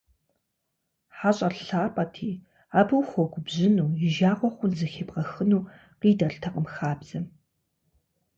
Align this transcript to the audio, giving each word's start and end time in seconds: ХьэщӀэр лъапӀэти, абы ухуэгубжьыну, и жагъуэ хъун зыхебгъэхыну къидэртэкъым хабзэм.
ХьэщӀэр 1.17 1.53
лъапӀэти, 1.67 2.31
абы 2.79 2.95
ухуэгубжьыну, 2.99 3.89
и 4.05 4.07
жагъуэ 4.15 4.49
хъун 4.55 4.71
зыхебгъэхыну 4.77 5.67
къидэртэкъым 5.99 6.65
хабзэм. 6.73 7.25